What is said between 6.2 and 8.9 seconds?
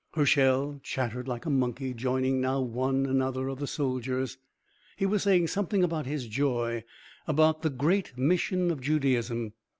joy, about the great mission of